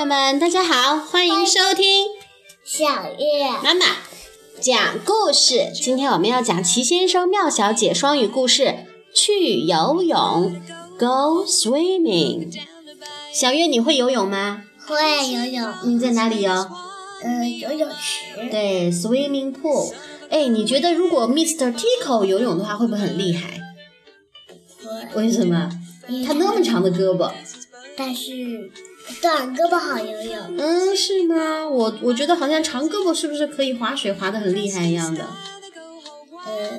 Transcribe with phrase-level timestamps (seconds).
[0.00, 2.06] 友们，大家好，欢迎收听
[2.64, 2.86] 小
[3.18, 3.84] 月妈妈
[4.58, 5.70] 讲故事。
[5.74, 10.58] 今天我们要讲《齐先生妙小姐》双语故事，去游泳
[10.98, 12.50] ，Go swimming。
[13.34, 14.62] 小月，你会游泳吗？
[14.86, 16.50] 会游泳，你在哪里游？
[17.22, 18.48] 呃，游泳池。
[18.50, 19.92] 对，swimming pool。
[20.30, 21.74] 哎，你觉得如果 Mr.
[21.74, 23.60] Tico 游泳的话，会不会很厉害？
[25.12, 25.24] 会。
[25.24, 25.70] 为什么？
[26.26, 27.30] 他那么长的胳膊。
[27.94, 28.70] 但是
[29.20, 30.56] 短胳膊好游泳。
[30.58, 31.68] 嗯，是吗？
[31.68, 35.26] 我我觉得好像长胳膊是不是可以划水划得很厉害一样的？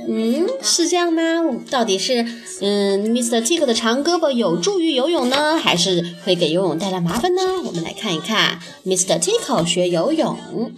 [0.08, 1.22] 嗯，是这样吗？
[1.70, 2.26] 到底是
[2.62, 3.42] 嗯，Mr.
[3.42, 7.42] Tico 的长胳膊有助于游泳呢，还是会给游泳带来麻烦呢？
[7.66, 9.20] 我们来看一看 Mr.
[9.20, 10.72] Tico 学游泳。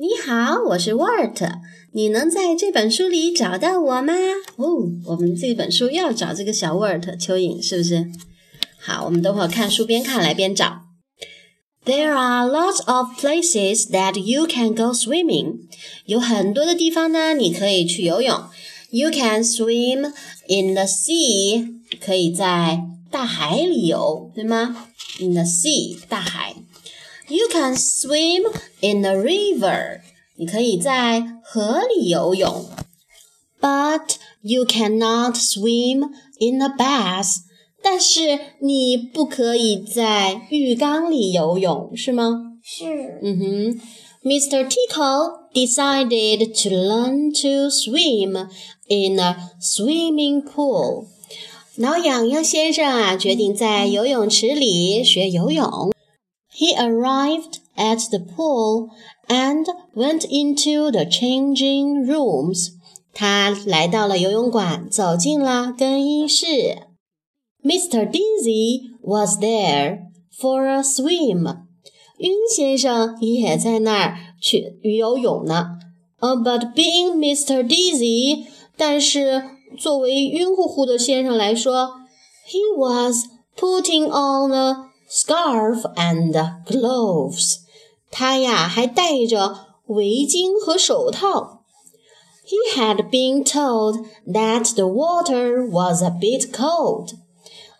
[0.00, 1.46] 你好，我是 Wart。
[1.92, 4.14] 你能在这本书里找到我吗？
[4.56, 8.06] 哦，我们这本书要找这个小 Wart 蚯蚓，是不是？
[8.80, 10.84] 好，我们等会儿看书边看来边找。
[11.84, 15.68] There are lots of places that you can go swimming。
[16.06, 18.44] 有很多的地方呢，你可以去游泳。
[18.88, 20.14] You can swim
[20.48, 24.86] in the sea，可以在大海里游，对吗
[25.18, 26.54] ？In the sea，大海。
[27.29, 30.01] You can swim in a river.
[30.37, 32.65] 你可以在河里游泳。
[33.59, 36.09] But you cannot swim
[36.39, 37.37] in a bath.
[37.81, 42.57] 但是你不可以在浴缸里游泳，是吗？
[42.63, 43.19] 是。
[43.21, 43.81] 嗯哼。
[44.23, 44.67] Mr.
[44.67, 48.49] Tico decided to learn to swim
[48.87, 51.05] in a swimming pool.
[51.75, 55.91] 挠痒痒先生啊，决定在游泳池里学游泳。
[56.59, 58.89] He arrived at the pool
[59.27, 62.69] and went into the changing rooms.
[63.13, 66.47] 他来到了游泳馆，走进了更衣室。
[67.63, 68.09] Mr.
[68.09, 69.99] Dizzy was there
[70.39, 71.63] for a swim.
[72.19, 75.79] 晕先生也在那儿去游泳呢。
[76.21, 77.61] Uh, but being Mr.
[77.63, 78.45] Dizzy，
[78.77, 79.43] 但是
[79.77, 81.91] 作为晕乎乎的先生来说，
[82.47, 83.25] he was
[83.57, 84.75] putting on a
[85.09, 86.33] scarf and
[86.65, 87.57] gloves，
[88.11, 91.63] 他呀还戴着围巾和手套。
[92.45, 97.13] He had been told that the water was a bit cold。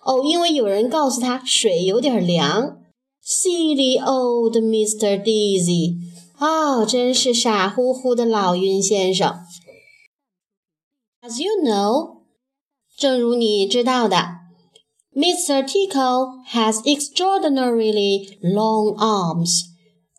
[0.03, 2.79] 哦，因为有人告诉他水有点凉。
[3.23, 5.21] Silly old Mr.
[5.21, 5.97] Dizzy，
[6.37, 9.39] 哦，真是傻乎乎的老晕先生。
[11.23, 12.21] As you know，
[12.95, 14.38] 正如你知道的。
[15.15, 15.65] Mr.
[15.65, 19.63] Tico has extraordinarily long arms.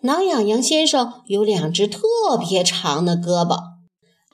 [0.03, 2.01] 挠痒痒先生有两只特
[2.39, 3.59] 别长的胳膊。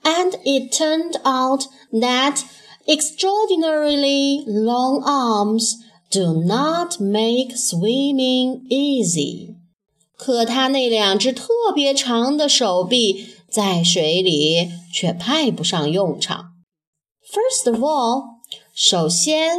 [0.03, 2.42] And it turned out that
[2.86, 5.75] extraordinarily long arms
[6.10, 9.56] do not make swimming easy.
[10.16, 16.53] 可他那两只特别长的手臂在水里却派不上用场。
[17.32, 18.25] First of all，
[18.75, 19.58] 首先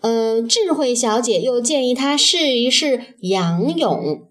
[0.00, 4.22] 嗯，智慧小姐又建议他试一试仰泳。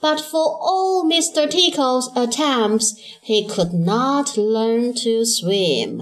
[0.00, 1.48] But for all Mr.
[1.48, 2.92] Tico's attempts,
[3.24, 6.00] he could not learn to swim.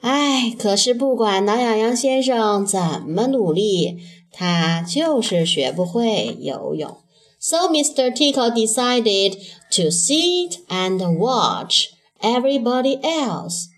[0.00, 3.98] 哎，可是不管挠痒痒先生怎么努力，
[4.30, 6.98] 他就是学不会游泳。
[7.40, 8.12] So Mr.
[8.14, 9.32] Tico decided
[9.70, 11.86] to sit and watch
[12.20, 13.71] everybody else.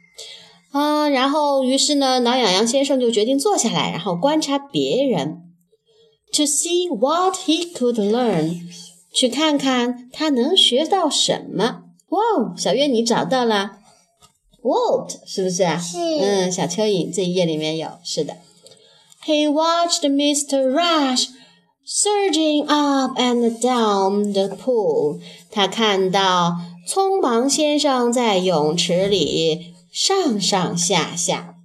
[0.75, 5.43] 啊，然后于是呢，挠痒痒先生就决定坐下来，然后观察别人
[6.33, 8.61] ，to see what he could learn，
[9.13, 11.83] 去看看他能学到什么。
[12.09, 13.79] 哇哦，小月你找到了
[14.65, 15.79] ，Walt 是不是啊？
[15.79, 15.97] 是。
[15.97, 18.35] 嗯，小蚯蚓这一页里面有，是的。
[19.25, 20.69] He watched Mr.
[20.73, 21.29] Rush
[21.87, 25.21] surging up and down the pool。
[25.53, 26.57] 他看到
[26.89, 29.74] 匆忙先生在泳池里。
[29.94, 31.56] 上上下下。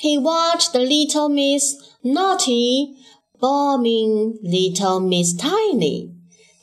[0.00, 2.96] He watched the little Miss Naughty
[3.38, 6.10] bombing little Miss Tiny。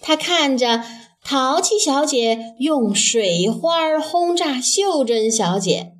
[0.02, 0.84] 他看着
[1.24, 5.94] 淘气小姐用水花轰炸袖珍小姐，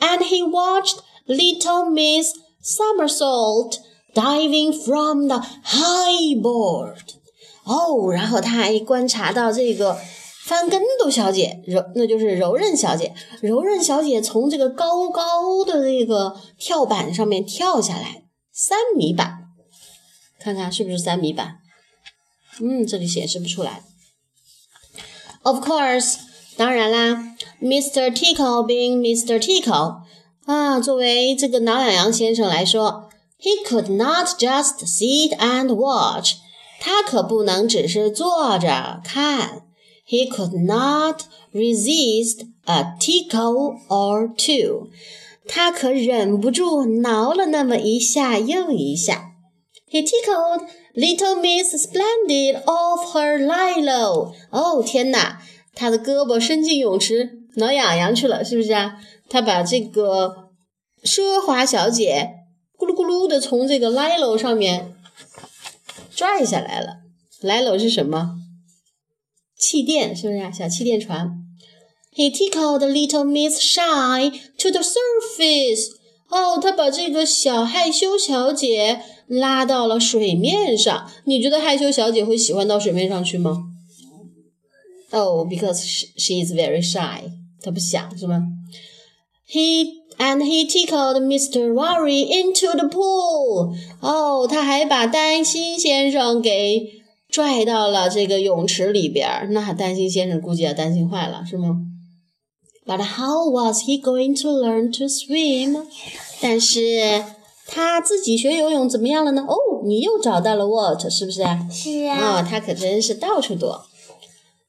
[0.00, 2.32] and he watched little Miss
[2.62, 3.78] Somersault
[4.14, 6.96] diving from the high board。
[7.64, 9.98] 哦，然后他还观察到这个
[10.45, 19.45] 翻跟斗小姐，柔那就是柔韧小姐，柔韧小姐从这个高高的那个跳板上面跳下来，三米板，
[20.37, 21.59] 看看是不是三米板？
[22.59, 23.83] 嗯，这里显示不出来。
[25.43, 26.17] Of course，
[26.57, 28.11] 当然啦，Mr.
[28.13, 29.39] Tickle being Mr.
[29.39, 30.01] Tickle，
[30.45, 36.33] 啊，作为这个挠痒痒先生来说，he could not just sit and watch，
[36.81, 39.61] 他可不能只是坐着看
[40.07, 41.23] ，he could not
[41.53, 44.89] resist a tickle or two，
[45.47, 49.31] 他可忍不住挠了那么一下又一下
[49.91, 50.67] ，he tickled。
[50.95, 55.41] Little Miss Splendid off her Lilo，哦天哪，
[55.73, 58.99] 他的胳膊伸进泳池挠痒痒去了，是不是啊？
[59.27, 60.49] 他把这个
[61.03, 62.29] 奢华小姐
[62.77, 64.93] 咕噜咕噜的从这个 Lilo 上面
[66.15, 66.97] 拽下来了。
[67.41, 68.35] Lilo 是什么？
[69.63, 70.51] 气垫，是不是啊？
[70.51, 71.31] 小气垫船。
[72.13, 75.87] He tickled little Miss Shy to the surface，
[76.29, 79.01] 哦，他把这个小害羞小姐。
[79.25, 83.63] 拉到了水面上，你觉得害羞小姐会喜欢到水面上去吗
[85.11, 85.79] ？Oh, because
[86.17, 87.21] she is very shy，
[87.61, 88.43] 她不想是吗
[89.49, 89.85] ？He
[90.17, 91.71] and he tickled Mr.
[91.73, 93.73] Worry into the pool。
[94.01, 97.02] 哦，他还把担心先生给
[97.33, 99.49] 拽到了这个泳池里边。
[99.49, 101.81] 那担心先生估计要担心坏了，是吗
[102.85, 105.87] ？But how was he going to learn to swim？
[106.39, 107.25] 但是。
[107.65, 109.45] 他自己学游泳怎么样了呢？
[109.47, 111.65] 哦，你又找到了 what 是不是啊？
[111.71, 112.19] 是啊。
[112.19, 113.85] 哦，他可真是到处躲。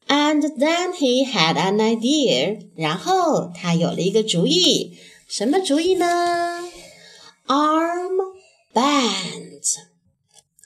[0.06, 4.92] And then he had an idea，然后他有了一个主意，
[5.28, 6.60] 什么主意呢
[7.48, 8.14] ？Arm
[8.72, 9.53] bands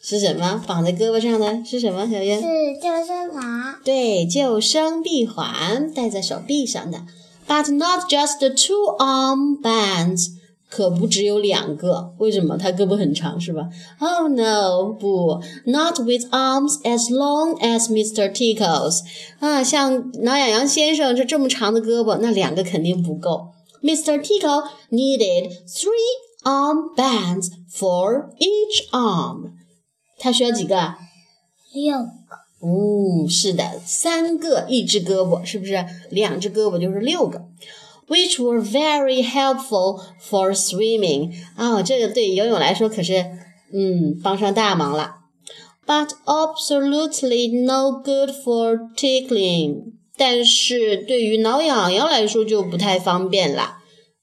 [0.08, 0.64] 是什么？
[0.66, 2.08] 绑在胳膊上的是什么？
[2.10, 2.46] 小月是
[2.80, 3.74] 救生环。
[3.84, 7.02] 对，救生臂环戴在手臂上的。
[7.46, 10.28] But not just the two arm bands。
[10.70, 12.56] 可不只有两个，为什么？
[12.56, 13.68] 他胳膊很长，是吧
[14.00, 18.32] ？Oh no，不，not with arms as long as Mr.
[18.32, 19.00] Tickles。
[19.40, 23.48] 啊，像挠痒痒先生这这么长的胳膊，那两个肯定不够。
[23.82, 24.18] Mr.
[24.22, 29.52] Tickle needed three arm bands for each arm。
[30.18, 30.94] 他需要几个？
[31.72, 32.08] 六个。
[32.60, 35.84] 哦，是的，三个一只胳膊，是不是？
[36.10, 37.44] 两只胳膊就是六个。
[38.08, 41.32] which were very helpful for swimming.
[41.56, 43.26] 啊，这个对游泳来说可是
[43.72, 45.16] 嗯帮上大忙了。
[45.86, 49.92] But absolutely no good for tickling.
[50.16, 53.76] 但是对于挠痒痒来说就不太方便了。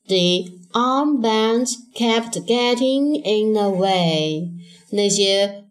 [0.08, 4.50] The armbands kept getting in the way.
[4.90, 5.65] 那些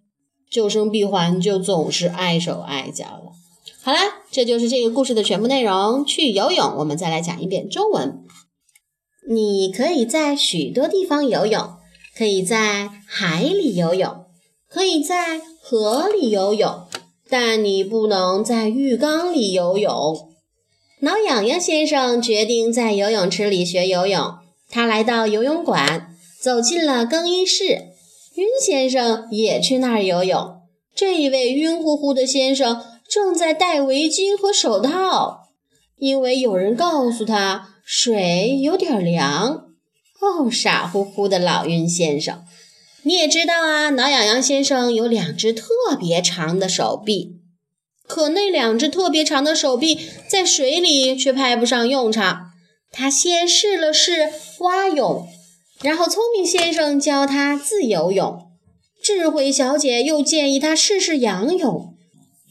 [0.55, 3.33] 救生闭环就总是碍手碍脚了。
[3.83, 6.05] 好啦，这就是这个故事的全部内容。
[6.07, 8.23] 去游泳，我们再来讲一遍中文。
[9.29, 11.71] 你可以在许多地方游泳，
[12.17, 14.27] 可以在海里游泳，
[14.69, 16.85] 可以在河里游泳，
[17.29, 19.91] 但你不能在浴缸里游泳。
[21.01, 24.35] 挠痒痒先生决定在游泳池里学游泳。
[24.71, 27.94] 他来到游泳馆，走进了更衣室。
[28.37, 30.61] 晕先生也去那儿游泳。
[30.95, 32.85] 这一位晕乎乎的先生。
[33.07, 35.43] 正在戴围巾和手套，
[35.99, 39.67] 因为有人告诉他水有点凉。
[40.21, 42.43] 哦，傻乎乎的老晕先生！
[43.03, 45.67] 你也知道啊，挠痒痒先生有两只特
[46.01, 47.37] 别长的手臂，
[48.09, 52.53] 可那两只特别长的手臂在水里却派不上用场。
[52.91, 55.29] 他先试了试蛙泳，
[55.85, 58.47] 然后聪明先生教他自由泳，
[59.03, 61.95] 智慧小姐又建议他试试仰泳。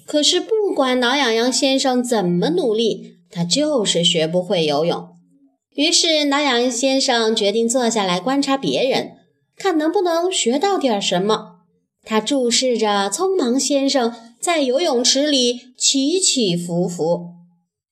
[0.06, 5.08] 可是，不管挠痒痒先生怎么努力，他就是学不会游泳。
[5.74, 9.14] 于是，挠痒痒先生决定坐下来观察别人，
[9.58, 11.62] 看能不能学到点什么。
[12.04, 17.30] 他注视着匆忙先生在游泳池里起起伏伏，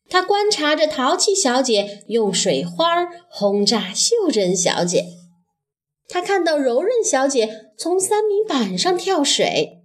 [0.08, 5.06] 他观察着淘气小姐用水花轰炸袖珍小姐，
[6.12, 9.80] 他看到柔韧小姐从三米板上跳水。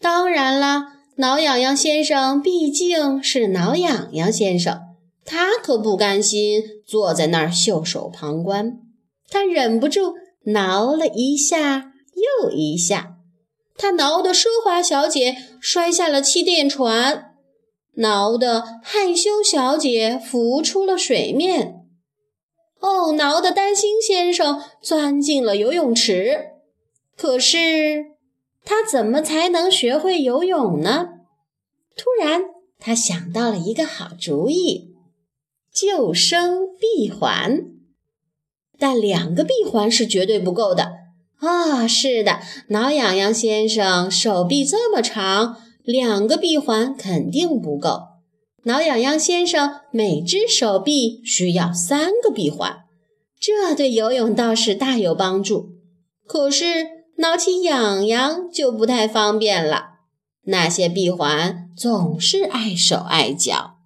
[0.00, 0.88] 当然啦。
[1.16, 4.80] 挠痒痒先生毕竟是挠痒痒先生，
[5.26, 8.78] 他可不甘心坐在那儿袖手旁观。
[9.28, 10.14] 他忍不住
[10.46, 11.92] 挠了一下
[12.40, 13.16] 又一下，
[13.76, 17.34] 他挠得奢华小姐摔下了气垫船。
[17.96, 21.81] 挠得害羞小姐浮出了水面。
[22.82, 26.48] 哦，挠得担心先生钻进了游泳池。
[27.16, 28.06] 可是
[28.64, 31.08] 他怎么才能学会游泳呢？
[31.96, 32.42] 突然，
[32.78, 34.94] 他想到了一个好主意：
[35.72, 37.66] 救生闭环。
[38.78, 40.92] 但两个闭环是绝对不够的
[41.38, 41.86] 啊！
[41.86, 45.58] 是的，挠痒痒先生手臂这么长。
[45.84, 48.00] 两个闭环肯定不够，
[48.64, 52.84] 挠痒痒先生每只手臂需要三个闭环，
[53.40, 55.72] 这对游泳倒是大有帮助。
[56.26, 59.94] 可是挠起痒痒就不太方便了，
[60.44, 63.78] 那些闭环总是碍手碍脚。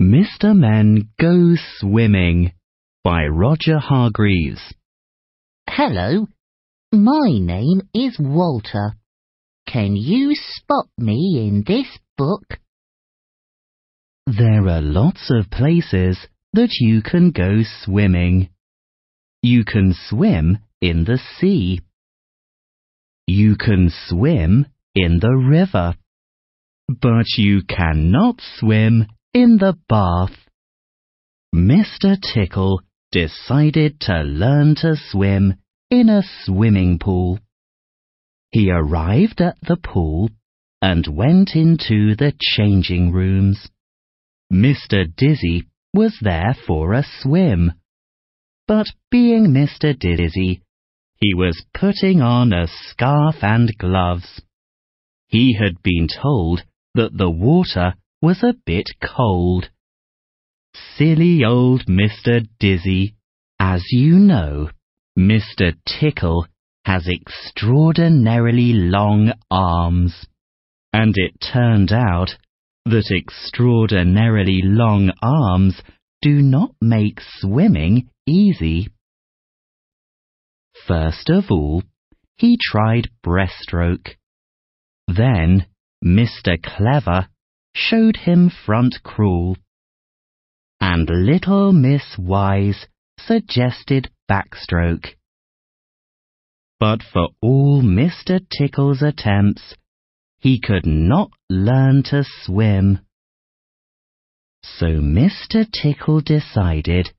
[0.00, 0.54] Mr.
[0.54, 2.52] Men Go Swimming
[3.04, 4.74] by Roger Hargreaves.
[5.68, 6.26] Hello,
[6.92, 8.96] my name is Walter.
[9.66, 11.86] Can you spot me in this
[12.16, 12.58] book?
[14.26, 16.18] There are lots of places
[16.54, 18.48] that you can go swimming.
[19.42, 21.80] You can swim in the sea.
[23.26, 25.94] You can swim in the river.
[26.88, 30.36] But you cannot swim in the bath.
[31.54, 32.18] Mr.
[32.34, 35.54] Tickle decided to learn to swim
[35.90, 37.38] in a swimming pool.
[38.50, 40.30] He arrived at the pool
[40.80, 43.68] and went into the changing rooms.
[44.52, 45.04] Mr.
[45.16, 47.72] Dizzy was there for a swim.
[48.66, 49.98] But being Mr.
[49.98, 50.62] Dizzy,
[51.20, 54.42] he was putting on a scarf and gloves.
[55.26, 56.62] He had been told
[56.94, 59.68] that the water was a bit cold.
[60.96, 62.46] Silly old Mr.
[62.58, 63.14] Dizzy.
[63.58, 64.70] As you know,
[65.18, 65.76] Mr.
[65.86, 66.46] Tickle
[66.84, 70.26] has extraordinarily long arms.
[70.92, 72.36] And it turned out
[72.86, 75.82] that extraordinarily long arms
[76.22, 78.88] do not make swimming easy.
[80.86, 81.82] First of all,
[82.36, 84.16] he tried breaststroke.
[85.06, 85.66] Then
[86.04, 86.62] Mr.
[86.62, 87.28] Clever
[87.74, 89.56] showed him front crawl.
[90.80, 92.86] And little Miss Wise
[93.18, 95.16] suggested backstroke.
[96.80, 98.40] But for all Mr.
[98.48, 99.74] Tickle's attempts,
[100.38, 103.00] he could not learn to swim.
[104.62, 105.66] So Mr.
[105.70, 107.12] Tickle decided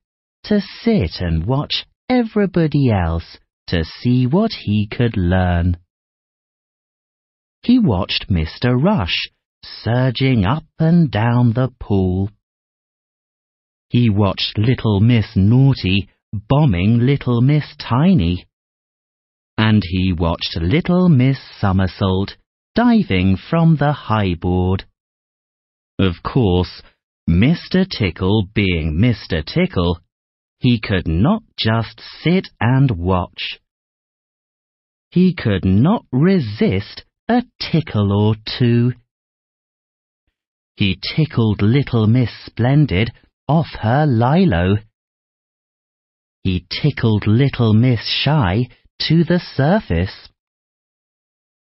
[0.44, 5.76] to sit and watch everybody else to see what he could learn.
[7.62, 8.82] He watched Mr.
[8.82, 9.30] Rush
[9.62, 12.30] surging up and down the pool.
[13.90, 18.46] He watched little Miss Naughty bombing little Miss Tiny.
[19.58, 22.36] And he watched little Miss Somersault
[22.76, 24.84] diving from the high board.
[25.98, 26.82] Of course,
[27.28, 27.84] Mr.
[27.84, 29.44] Tickle being Mr.
[29.44, 29.98] Tickle,
[30.60, 33.58] he could not just sit and watch.
[35.10, 38.92] He could not resist a tickle or two.
[40.76, 43.10] He tickled little Miss Splendid
[43.50, 44.76] off her lilo.
[46.44, 48.68] He tickled little Miss Shy
[49.08, 50.28] to the surface.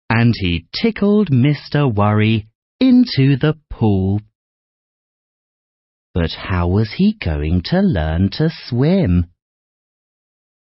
[0.10, 1.94] And he tickled Mr.
[1.94, 2.48] Worry
[2.80, 4.20] into the pool.
[6.14, 9.28] But how was he going to learn to swim?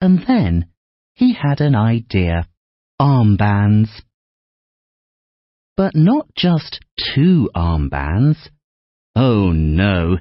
[0.03, 0.67] And then
[1.15, 2.47] he had an idea.
[3.01, 3.89] Armbands
[5.77, 6.81] but not just
[7.15, 8.37] two armbands.
[9.17, 10.19] Oh no,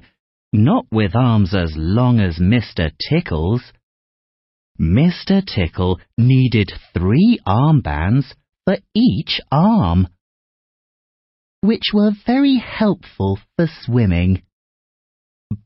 [0.54, 2.92] not with arms as long as Mr.
[3.10, 3.74] Tickle's.
[4.80, 5.44] Mr.
[5.46, 8.34] Tickle needed three armbands
[8.66, 10.08] for each arm,
[11.62, 14.42] which were very helpful for swimming,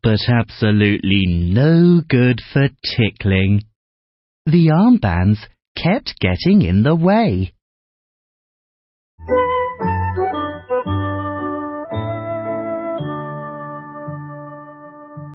[0.03, 3.63] but absolutely no good for tickling.
[4.45, 5.39] The armbands
[5.75, 7.53] kept getting in the way.